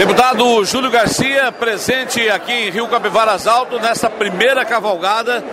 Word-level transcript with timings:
Deputado 0.00 0.64
Júlio 0.64 0.90
Garcia, 0.90 1.52
presente 1.52 2.26
aqui 2.30 2.50
em 2.50 2.70
Rio 2.70 2.88
Capivaras 2.88 3.46
Alto, 3.46 3.78
nesta 3.78 4.08
primeira 4.08 4.64
cavalgada 4.64 5.44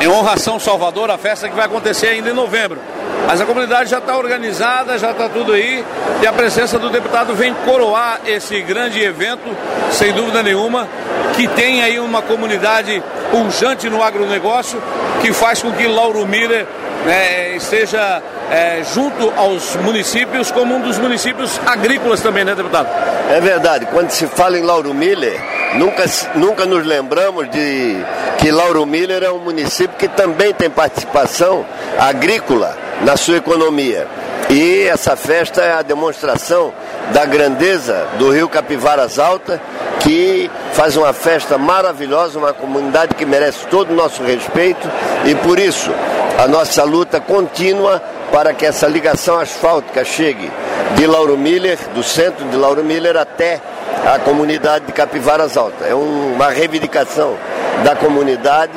em 0.00 0.08
honra 0.08 0.32
a 0.32 0.36
São 0.36 0.58
Salvador, 0.58 1.12
a 1.12 1.16
festa 1.16 1.48
que 1.48 1.54
vai 1.54 1.66
acontecer 1.66 2.08
ainda 2.08 2.30
em 2.30 2.32
novembro. 2.32 2.80
Mas 3.24 3.40
a 3.40 3.46
comunidade 3.46 3.88
já 3.88 3.98
está 3.98 4.16
organizada, 4.16 4.98
já 4.98 5.12
está 5.12 5.28
tudo 5.28 5.52
aí, 5.52 5.84
e 6.20 6.26
a 6.26 6.32
presença 6.32 6.76
do 6.76 6.90
deputado 6.90 7.36
vem 7.36 7.54
coroar 7.64 8.18
esse 8.26 8.60
grande 8.62 9.00
evento, 9.00 9.56
sem 9.92 10.12
dúvida 10.12 10.42
nenhuma, 10.42 10.88
que 11.36 11.46
tem 11.46 11.80
aí 11.80 12.00
uma 12.00 12.20
comunidade 12.20 13.00
pujante 13.30 13.88
no 13.88 14.02
agronegócio, 14.02 14.82
que 15.22 15.32
faz 15.32 15.62
com 15.62 15.70
que 15.70 15.86
Lauro 15.86 16.26
Miller 16.26 16.66
né, 17.04 17.56
esteja 17.56 18.22
é, 18.50 18.82
junto 18.94 19.30
aos 19.36 19.76
municípios 19.76 20.50
como 20.50 20.76
um 20.76 20.80
dos 20.80 20.98
municípios 20.98 21.60
agrícolas 21.66 22.20
também, 22.20 22.44
né, 22.44 22.54
deputado? 22.54 22.88
É 23.30 23.40
verdade. 23.40 23.86
Quando 23.86 24.10
se 24.10 24.26
fala 24.26 24.58
em 24.58 24.62
Lauro 24.62 24.92
Miller, 24.94 25.40
nunca, 25.74 26.04
nunca 26.34 26.66
nos 26.66 26.84
lembramos 26.86 27.50
de 27.50 27.96
que 28.38 28.50
Lauro 28.50 28.84
Miller 28.86 29.22
é 29.22 29.30
um 29.30 29.38
município 29.38 29.96
que 29.96 30.08
também 30.08 30.52
tem 30.52 30.70
participação 30.70 31.64
agrícola 31.98 32.76
na 33.02 33.16
sua 33.16 33.36
economia. 33.36 34.06
E 34.50 34.82
essa 34.82 35.16
festa 35.16 35.62
é 35.62 35.72
a 35.72 35.82
demonstração 35.82 36.72
da 37.12 37.24
grandeza 37.24 38.06
do 38.18 38.30
Rio 38.30 38.48
Capivaras 38.48 39.18
Alta, 39.18 39.60
que 40.00 40.50
faz 40.72 40.96
uma 40.96 41.12
festa 41.12 41.58
maravilhosa, 41.58 42.38
uma 42.38 42.52
comunidade 42.52 43.14
que 43.14 43.26
merece 43.26 43.66
todo 43.66 43.90
o 43.90 43.94
nosso 43.94 44.22
respeito 44.22 44.88
e 45.24 45.34
por 45.34 45.58
isso 45.58 45.90
a 46.38 46.48
nossa 46.48 46.82
luta 46.84 47.20
contínua 47.20 48.02
para 48.32 48.52
que 48.52 48.66
essa 48.66 48.86
ligação 48.86 49.38
asfáltica 49.38 50.04
chegue 50.04 50.50
de 50.96 51.06
Lauro 51.06 51.36
Miller, 51.36 51.78
do 51.94 52.02
centro 52.02 52.44
de 52.46 52.56
Lauro 52.56 52.82
Miller 52.82 53.16
até 53.16 53.60
a 54.04 54.18
comunidade 54.18 54.86
de 54.86 54.92
Capivaras 54.92 55.56
Alta. 55.56 55.84
É 55.84 55.94
uma 55.94 56.50
reivindicação 56.50 57.36
da 57.84 57.94
comunidade 57.94 58.72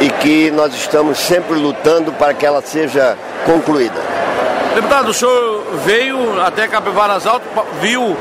e 0.00 0.08
que 0.08 0.50
nós 0.50 0.74
estamos 0.74 1.18
sempre 1.18 1.54
lutando 1.54 2.12
para 2.12 2.32
que 2.32 2.46
ela 2.46 2.62
seja 2.62 3.16
concluída. 3.44 4.00
Deputado, 4.74 5.10
o 5.10 5.14
senhor 5.14 5.64
veio 5.84 6.16
até 6.44 6.66
Capivaras 6.68 7.26
Alto, 7.26 7.44
viu, 7.80 8.16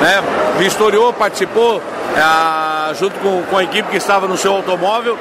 né, 0.00 0.22
vistoriou, 0.58 1.12
participou 1.12 1.82
é, 2.16 2.94
junto 2.94 3.18
com, 3.20 3.42
com, 3.42 3.56
a 3.56 3.64
equipe 3.64 3.88
que 3.88 3.96
estava 3.96 4.28
no 4.28 4.36
seu 4.36 4.52
automóvel 4.52 5.18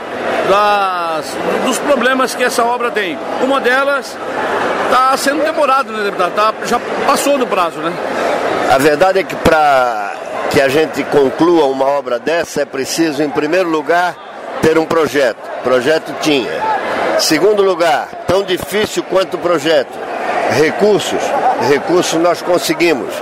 das, 0.50 1.36
dos 1.66 1.78
problemas 1.80 2.36
que 2.36 2.44
essa 2.44 2.64
obra 2.64 2.92
tem. 2.92 3.18
Uma 3.42 3.60
delas 3.60 4.18
está 4.86 5.16
sendo 5.18 5.44
demorado, 5.44 5.92
né, 5.94 6.04
deputado? 6.04 6.34
Tá, 6.34 6.54
já 6.66 6.80
passou 7.06 7.38
do 7.38 7.48
prazo, 7.48 7.80
né? 7.80 7.94
A 8.70 8.78
verdade 8.78 9.20
é 9.20 9.24
que 9.24 9.36
para 9.36 10.14
que 10.50 10.60
a 10.60 10.68
gente 10.68 11.04
conclua 11.06 11.66
uma 11.66 11.86
obra 11.86 12.20
dessa 12.20 12.62
é 12.62 12.66
preciso, 12.66 13.24
em 13.24 13.30
primeiro 13.30 13.70
lugar, 13.70 14.16
ter 14.62 14.78
um 14.78 14.86
projeto. 14.86 15.38
Projeto 15.64 16.14
tinha. 16.22 16.62
Segundo 17.20 17.62
lugar, 17.62 18.10
tão 18.28 18.44
difícil 18.44 19.04
quanto 19.04 19.36
o 19.36 19.40
projeto. 19.40 19.98
Recursos. 20.52 21.22
Recursos 21.70 22.20
nós 22.20 22.42
conseguimos. 22.42 23.14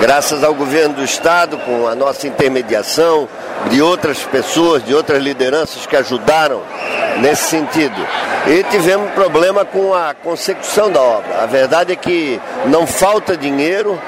Graças 0.00 0.42
ao 0.42 0.54
governo 0.54 0.96
do 0.96 1.04
estado, 1.04 1.56
com 1.58 1.86
a 1.86 1.94
nossa 1.94 2.26
intermediação, 2.26 3.28
de 3.70 3.80
outras 3.80 4.18
pessoas, 4.24 4.84
de 4.84 4.92
outras 4.92 5.22
lideranças 5.22 5.86
que 5.86 5.94
ajudaram 5.94 6.60
nesse 7.20 7.44
sentido. 7.44 7.94
E 8.46 8.64
tivemos 8.64 9.12
problema 9.12 9.64
com 9.64 9.94
a 9.94 10.12
consecução 10.12 10.90
da 10.90 11.00
obra. 11.00 11.42
A 11.42 11.46
verdade 11.46 11.92
é 11.92 11.96
que 11.96 12.40
não 12.66 12.86
falta 12.86 13.36
dinheiro, 13.36 14.00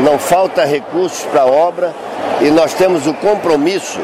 não 0.00 0.18
falta 0.18 0.64
recursos 0.64 1.24
para 1.26 1.42
a 1.42 1.46
obra 1.46 1.94
e 2.40 2.50
nós 2.50 2.74
temos 2.74 3.06
o 3.06 3.14
compromisso 3.14 4.00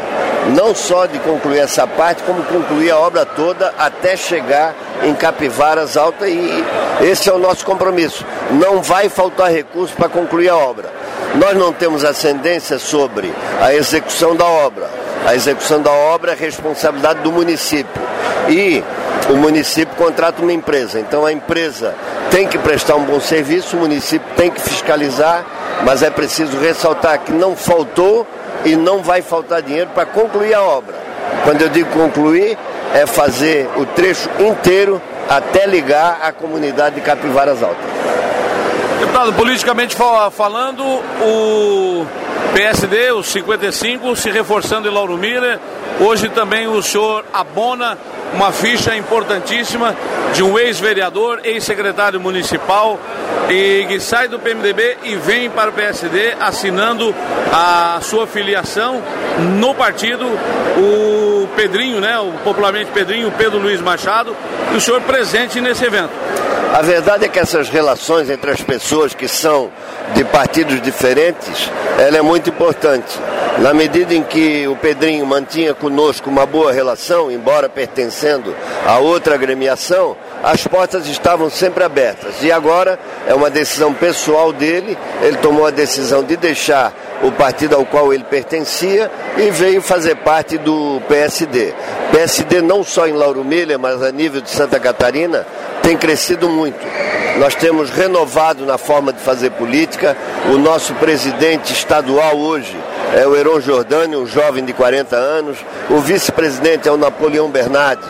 não 0.55 0.75
só 0.75 1.07
de 1.07 1.19
concluir 1.21 1.59
essa 1.59 1.87
parte, 1.87 2.23
como 2.23 2.43
concluir 2.45 2.91
a 2.91 2.99
obra 2.99 3.25
toda 3.25 3.75
até 3.79 4.17
chegar 4.17 4.75
em 5.03 5.15
Capivaras 5.15 5.97
Alta 5.97 6.29
e 6.29 6.65
esse 7.01 7.29
é 7.29 7.33
o 7.33 7.39
nosso 7.39 7.65
compromisso. 7.65 8.25
Não 8.53 8.83
vai 8.83 9.09
faltar 9.09 9.51
recursos 9.51 9.95
para 9.95 10.09
concluir 10.09 10.49
a 10.49 10.57
obra. 10.57 10.93
Nós 11.35 11.57
não 11.57 11.73
temos 11.73 12.05
ascendência 12.05 12.79
sobre 12.79 13.33
a 13.61 13.75
execução 13.75 14.37
da 14.37 14.47
obra. 14.47 14.89
A 15.27 15.35
execução 15.35 15.83
da 15.83 15.91
obra 15.91 16.33
é 16.33 16.35
responsabilidade 16.37 17.21
do 17.21 17.33
município. 17.33 18.03
E 18.49 18.83
o 19.29 19.37
município 19.37 19.95
contrata 19.97 20.41
uma 20.41 20.53
empresa. 20.53 21.01
Então 21.01 21.27
a 21.27 21.33
empresa 21.33 21.95
tem 22.31 22.47
que 22.47 22.59
prestar 22.59 22.95
um 22.95 23.05
bom 23.05 23.21
serviço, 23.21 23.77
o 23.77 23.81
município 23.81 24.27
tem 24.37 24.51
que 24.51 24.61
fiscalizar, 24.61 25.45
mas 25.85 26.03
é 26.03 26.11
preciso 26.11 26.59
ressaltar 26.59 27.19
que 27.21 27.33
não 27.33 27.57
faltou 27.57 28.27
e 28.65 28.75
não 28.75 29.03
vai 29.03 29.23
faltar 29.23 29.63
dinheiro 29.63 29.91
para 29.95 30.07
concluir 30.07 30.55
a 30.55 30.63
obra. 30.63 30.95
Quando 31.45 31.63
eu 31.63 31.69
digo 31.69 31.91
concluir, 31.91 32.59
é 32.95 33.07
fazer 33.07 33.69
o 33.77 33.85
trecho 33.87 34.29
inteiro 34.39 35.01
até 35.29 35.67
ligar 35.67 36.21
a 36.23 36.33
comunidade 36.33 36.97
de 36.97 37.01
Capivaras 37.01 37.63
Altas. 37.63 37.85
Deputado, 39.01 39.33
politicamente 39.35 39.95
falando, 40.33 40.83
o 41.23 42.07
PSD, 42.55 43.13
os 43.13 43.27
55, 43.27 44.17
se 44.17 44.31
reforçando 44.31 44.89
em 44.89 44.91
Lauro 44.91 45.19
Miller. 45.19 45.59
Hoje 46.01 46.29
também 46.29 46.67
o 46.67 46.83
senhor 46.83 47.25
abona 47.33 47.99
uma 48.33 48.53
ficha 48.53 48.97
importantíssima 48.97 49.95
de 50.33 50.43
um 50.43 50.59
ex-vereador, 50.59 51.41
ex-secretário 51.45 52.19
municipal, 52.21 52.99
e 53.49 53.85
que 53.87 54.01
sai 54.01 54.29
do 54.29 54.39
PMDB 54.39 54.99
e 55.05 55.17
vem 55.17 55.49
para 55.49 55.71
o 55.71 55.73
PSD 55.73 56.35
assinando 56.41 57.15
a 57.53 57.99
sua 58.03 58.27
filiação 58.27 59.03
no 59.59 59.75
partido, 59.75 60.27
o 60.27 61.49
Pedrinho, 61.55 62.01
né, 62.01 62.19
o 62.19 62.33
popularmente 62.45 62.91
Pedrinho, 62.91 63.33
Pedro 63.33 63.59
Luiz 63.59 63.81
Machado, 63.81 64.37
e 64.73 64.77
o 64.77 64.81
senhor 64.81 65.01
presente 65.03 65.61
nesse 65.61 65.85
evento. 65.85 66.11
A 66.73 66.83
verdade 66.83 67.25
é 67.25 67.29
que 67.29 67.39
essas 67.39 67.69
relações 67.69 68.29
entre 68.29 68.51
as 68.51 68.61
pessoas 68.61 69.15
que 69.15 69.29
são 69.29 69.71
de 70.15 70.25
partidos 70.25 70.83
diferentes, 70.83 71.71
ela 71.99 72.19
é 72.19 72.23
muito 72.23 72.51
importante. 72.51 73.19
Na 73.59 73.73
medida 73.73 74.13
em 74.13 74.23
que 74.23 74.69
o 74.69 74.77
Pedrinho 74.77 75.25
mantinha 75.25 75.73
conosco 75.73 76.29
uma 76.29 76.45
boa 76.45 76.73
relação, 76.73 77.31
embora 77.31 77.69
pertencendo 77.69 78.55
a 78.87 78.99
outra 78.99 79.35
agremiação, 79.35 80.17
as 80.47 80.65
portas 80.65 81.09
estavam 81.09 81.51
sempre 81.51 81.83
abertas. 81.83 82.41
E 82.41 82.53
agora 82.53 82.97
é 83.27 83.35
uma 83.35 83.51
decisão 83.51 83.93
pessoal 83.93 84.53
dele, 84.53 84.97
ele 85.21 85.37
tomou 85.39 85.67
a 85.67 85.73
decisão 85.73 86.23
de 86.23 86.37
deixar 86.37 86.93
o 87.21 87.33
partido 87.33 87.75
ao 87.75 87.85
qual 87.85 88.15
ele 88.15 88.23
pertencia 88.23 89.11
e 89.37 89.51
veio 89.51 89.83
fazer 89.83 90.15
parte 90.15 90.57
do 90.57 91.03
PSD. 91.09 91.75
PSD 92.13 92.63
não 92.63 92.85
só 92.85 93.09
em 93.09 93.13
Lauro 93.13 93.45
Miller, 93.45 93.77
mas 93.77 94.01
a 94.01 94.13
nível 94.13 94.41
de 94.41 94.49
Santa 94.49 94.79
Catarina, 94.79 95.45
tem 95.83 95.97
crescido 95.97 96.49
muito. 96.49 96.79
Nós 97.41 97.57
temos 97.57 97.91
renovado 97.91 98.65
na 98.65 98.79
forma 98.79 99.13
de 99.13 99.19
fazer 99.19 99.51
política. 99.51 100.17
O 100.53 100.59
nosso 100.59 100.95
presidente 100.95 101.73
estadual 101.73 102.39
hoje 102.39 102.77
é 103.17 103.27
o 103.27 103.35
Heron 103.35 103.61
Jordani, 103.61 104.15
um 104.15 104.29
jovem 104.29 104.65
de 104.65 104.73
40 104.73 105.17
anos. 105.17 105.59
O 105.91 105.99
vice-presidente 105.99 106.89
é 106.89 106.93
o 106.93 106.97
Napoleão 106.97 107.51
Bernardi, 107.51 108.07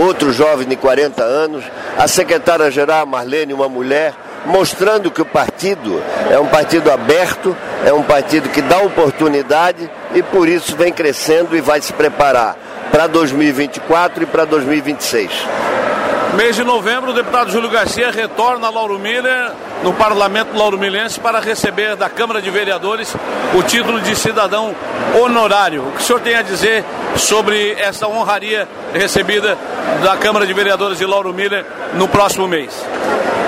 outro 0.00 0.32
jovem 0.32 0.66
de 0.66 0.76
40 0.76 1.22
anos. 1.22 1.64
A 1.96 2.08
secretária-geral 2.08 3.06
Marlene, 3.06 3.52
uma 3.52 3.68
mulher, 3.68 4.14
mostrando 4.44 5.10
que 5.10 5.22
o 5.22 5.26
partido 5.26 6.02
é 6.30 6.38
um 6.38 6.46
partido 6.46 6.90
aberto, 6.90 7.56
é 7.84 7.92
um 7.92 8.02
partido 8.02 8.48
que 8.48 8.62
dá 8.62 8.78
oportunidade 8.78 9.90
e 10.14 10.22
por 10.22 10.48
isso 10.48 10.76
vem 10.76 10.92
crescendo 10.92 11.56
e 11.56 11.60
vai 11.60 11.80
se 11.80 11.92
preparar 11.92 12.56
para 12.90 13.06
2024 13.06 14.22
e 14.22 14.26
para 14.26 14.44
2026. 14.44 15.30
Mês 16.36 16.56
de 16.56 16.64
novembro, 16.64 17.12
o 17.12 17.14
deputado 17.14 17.50
Júlio 17.50 17.70
Garcia 17.70 18.10
retorna 18.10 18.66
a 18.66 18.70
Lauro 18.70 18.98
Miller, 18.98 19.52
no 19.84 19.92
Parlamento 19.92 20.56
Lauro 20.56 20.76
Milense, 20.76 21.20
para 21.20 21.38
receber 21.38 21.94
da 21.94 22.08
Câmara 22.08 22.42
de 22.42 22.50
Vereadores 22.50 23.14
o 23.54 23.62
título 23.62 24.00
de 24.00 24.16
cidadão 24.16 24.74
honorário. 25.22 25.86
O 25.86 25.92
que 25.92 26.00
o 26.00 26.04
senhor 26.04 26.20
tem 26.20 26.34
a 26.34 26.42
dizer 26.42 26.84
sobre 27.16 27.72
essa 27.72 28.06
honraria 28.06 28.68
recebida 28.92 29.56
da 30.02 30.16
Câmara 30.16 30.46
de 30.46 30.52
Vereadores 30.52 30.98
de 30.98 31.06
Lauro 31.06 31.32
Miller 31.32 31.64
no 31.94 32.08
próximo 32.08 32.46
mês? 32.46 32.70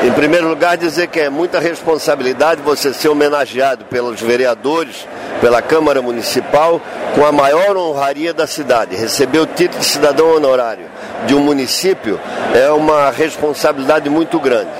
Em 0.05 0.13
primeiro 0.13 0.49
lugar, 0.49 0.77
dizer 0.77 1.09
que 1.09 1.19
é 1.19 1.31
muita 1.31 1.59
responsabilidade 1.59 2.61
você 2.63 2.93
ser 2.93 3.09
homenageado 3.09 3.87
pelos 3.87 4.21
vereadores, 4.21 5.07
pela 5.41 5.63
Câmara 5.63 6.03
Municipal, 6.03 6.81
com 7.15 7.25
a 7.25 7.33
maior 7.33 7.77
honraria 7.77 8.33
da 8.33 8.47
cidade. 8.47 8.95
Receber 8.95 9.39
o 9.39 9.47
título 9.47 9.81
de 9.81 9.87
cidadão 9.87 10.35
honorário 10.37 10.85
de 11.27 11.35
um 11.35 11.41
município 11.41 12.21
é 12.55 12.71
uma 12.71 13.11
responsabilidade 13.11 14.09
muito 14.09 14.39
grande. 14.39 14.71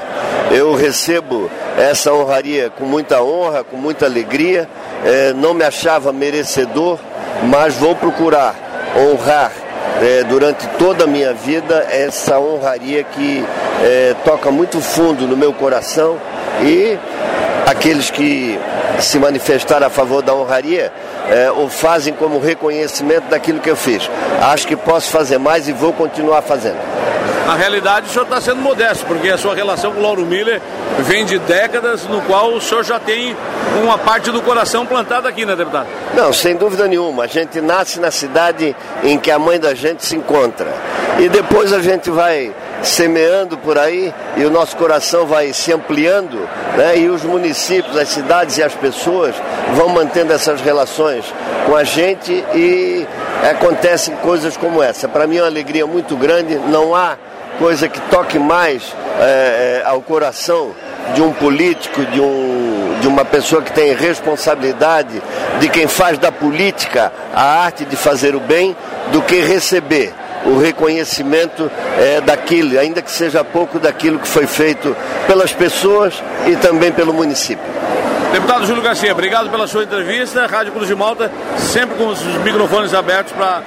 Eu 0.51 0.75
recebo 0.75 1.51
essa 1.77 2.13
honraria 2.13 2.71
com 2.71 2.85
muita 2.85 3.23
honra, 3.23 3.65
com 3.65 3.77
muita 3.77 4.07
alegria. 4.07 4.69
É, 5.05 5.33
não 5.33 5.55
me 5.55 5.65
achava 5.65 6.13
merecedor, 6.13 6.99
mas 7.43 7.75
vou 7.75 7.97
procurar 7.97 8.66
honrar 8.97 9.53
é, 10.03 10.25
durante 10.25 10.67
toda 10.79 11.05
a 11.05 11.07
minha 11.07 11.33
vida 11.33 11.87
essa 11.91 12.39
honraria 12.39 13.05
que 13.05 13.45
é, 13.83 14.15
toca 14.25 14.51
muito 14.51 14.81
fundo 14.81 15.27
no 15.27 15.37
meu 15.37 15.53
coração 15.53 16.19
e 16.63 16.99
aqueles 17.67 18.11
que 18.11 18.59
se 19.01 19.19
manifestaram 19.19 19.89
a 19.89 19.91
favor 19.91 20.23
da 20.23 20.33
honraria 20.33 20.93
é, 21.29 21.51
o 21.51 21.69
fazem 21.69 22.15
como 22.15 22.39
reconhecimento 22.39 23.25
daquilo 23.29 23.59
que 23.59 23.69
eu 23.69 23.77
fiz. 23.77 24.09
Acho 24.41 24.67
que 24.69 24.77
posso 24.77 25.11
fazer 25.11 25.39
mais 25.39 25.69
e 25.69 25.73
vou 25.73 25.93
continuar 25.93 26.41
fazendo. 26.43 26.79
Na 27.45 27.55
realidade, 27.55 28.07
o 28.09 28.11
senhor 28.11 28.25
está 28.25 28.41
sendo 28.41 28.61
modesto, 28.61 29.05
porque 29.07 29.29
a 29.29 29.39
sua 29.39 29.55
relação 29.55 29.93
com 29.93 30.01
o 30.01 30.03
Lauro 30.03 30.27
Miller 30.27 30.61
vem 31.01 31.25
de 31.25 31.39
décadas, 31.39 32.05
no 32.05 32.21
qual 32.23 32.53
o 32.53 32.61
senhor 32.61 32.85
já 32.85 32.99
tem 32.99 33.37
uma 33.83 33.97
parte 33.97 34.33
do 34.33 34.43
coração 34.43 34.85
plantada 34.85 35.29
aqui, 35.29 35.47
né, 35.47 35.55
deputado? 35.55 35.87
Não, 36.15 36.33
sem 36.33 36.57
dúvida 36.57 36.89
nenhuma. 36.89 37.25
A 37.25 37.27
gente 37.29 37.61
nasce 37.61 38.01
na 38.01 38.11
cidade 38.11 38.75
em 39.05 39.17
que 39.17 39.31
a 39.31 39.39
mãe 39.39 39.61
da 39.61 39.75
gente 39.75 40.05
se 40.05 40.17
encontra. 40.17 40.73
E 41.21 41.29
depois 41.29 41.73
a 41.73 41.81
gente 41.81 42.11
vai 42.11 42.53
semeando 42.83 43.57
por 43.59 43.79
aí 43.79 44.13
e 44.37 44.45
o 44.45 44.51
nosso 44.51 44.77
coração 44.77 45.27
vai 45.27 45.53
se 45.53 45.73
ampliando, 45.73 46.39
né? 46.77 46.99
E 46.99 47.09
os 47.09 47.23
municípios, 47.23 47.97
as 47.97 48.09
cidades 48.09 48.59
e 48.59 48.63
as 48.63 48.75
pessoas 48.75 49.35
vão 49.75 49.89
mantendo 49.89 50.33
essas 50.33 50.61
relações 50.61 51.25
com 51.67 51.75
a 51.75 51.85
gente 51.85 52.33
e 52.55 53.07
acontecem 53.51 54.15
coisas 54.17 54.57
como 54.57 54.83
essa. 54.83 55.09
Para 55.09 55.27
mim 55.27 55.39
é 55.39 55.43
uma 55.43 55.49
alegria 55.49 55.87
muito 55.87 56.17
grande, 56.17 56.57
não 56.57 56.95
há 56.95 57.17
coisa 57.59 57.89
que 57.89 58.01
toque 58.03 58.39
mais 58.39 58.95
é, 59.21 59.83
ao 59.85 60.01
coração 60.03 60.75
de 61.15 61.23
um 61.23 61.33
político, 61.33 62.05
de, 62.07 62.21
um, 62.21 62.99
de 63.01 63.09
uma 63.09 63.25
pessoa 63.25 63.63
que 63.63 63.73
tem 63.73 63.95
responsabilidade, 63.95 65.23
de 65.61 65.69
quem 65.69 65.87
faz 65.87 66.19
da 66.19 66.31
política 66.31 67.13
a 67.35 67.63
arte 67.65 67.85
de 67.85 67.97
fazer 67.97 68.35
o 68.35 68.41
bem, 68.41 68.77
do 69.13 69.23
que 69.23 69.41
receber 69.41 70.13
o 70.47 70.59
reconhecimento 70.59 71.71
é, 71.99 72.21
daquilo, 72.21 72.79
ainda 72.79 73.03
que 73.03 73.11
seja 73.11 73.45
pouco, 73.45 73.79
daquilo 73.79 74.19
que 74.19 74.29
foi 74.29 74.47
feito 74.47 74.97
pelas 75.27 75.53
pessoas 75.53 76.23
e 76.47 76.57
também 76.57 76.93
pelo 76.93 77.13
município. 77.13 77.65
Deputado 78.33 78.67
Júlio 78.67 78.83
Garcia, 78.83 79.13
obrigado 79.13 79.49
pela 79.51 79.67
sua 79.67 79.85
entrevista. 79.85 80.47
Rádio 80.47 80.73
Cruz 80.73 80.89
de 80.89 80.95
Malta, 80.95 81.31
sempre 81.57 81.97
com 81.97 82.09
os 82.09 82.23
microfones 82.45 82.93
abertos 82.93 83.33
para 83.33 83.63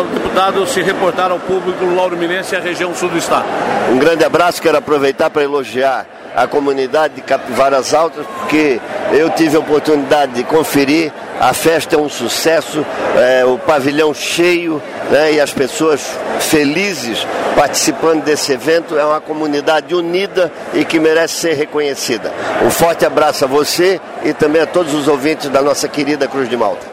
o 0.00 0.04
deputado 0.04 0.66
se 0.66 0.80
reportar 0.82 1.30
ao 1.30 1.40
público 1.40 1.84
Lauro 1.84 2.16
Minense 2.16 2.54
e 2.54 2.58
a 2.58 2.60
região 2.60 2.94
sul 2.94 3.08
do 3.08 3.18
estado. 3.18 3.46
Um 3.90 3.98
grande 3.98 4.24
abraço, 4.24 4.62
quero 4.62 4.78
aproveitar 4.78 5.28
para 5.30 5.42
elogiar 5.42 6.06
a 6.36 6.46
comunidade 6.46 7.14
de 7.14 7.20
Capivaras 7.22 7.92
Altas, 7.92 8.24
porque 8.38 8.80
eu 9.12 9.30
tive 9.30 9.56
a 9.56 9.60
oportunidade 9.60 10.32
de 10.32 10.44
conferir. 10.44 11.12
A 11.42 11.52
festa 11.52 11.96
é 11.96 11.98
um 11.98 12.08
sucesso, 12.08 12.86
é, 13.16 13.44
o 13.44 13.58
pavilhão 13.58 14.14
cheio 14.14 14.80
né, 15.10 15.32
e 15.32 15.40
as 15.40 15.50
pessoas 15.50 16.00
felizes 16.38 17.26
participando 17.56 18.22
desse 18.22 18.52
evento. 18.52 18.96
É 18.96 19.04
uma 19.04 19.20
comunidade 19.20 19.92
unida 19.92 20.52
e 20.72 20.84
que 20.84 21.00
merece 21.00 21.34
ser 21.34 21.54
reconhecida. 21.54 22.32
Um 22.64 22.70
forte 22.70 23.04
abraço 23.04 23.44
a 23.44 23.48
você 23.48 24.00
e 24.24 24.32
também 24.32 24.62
a 24.62 24.66
todos 24.66 24.94
os 24.94 25.08
ouvintes 25.08 25.48
da 25.48 25.60
nossa 25.60 25.88
querida 25.88 26.28
Cruz 26.28 26.48
de 26.48 26.56
Malta. 26.56 26.91